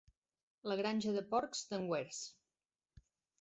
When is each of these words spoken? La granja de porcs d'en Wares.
La 0.71 0.77
granja 0.79 1.13
de 1.17 1.23
porcs 1.33 1.61
d'en 1.75 1.85
Wares. 1.93 2.23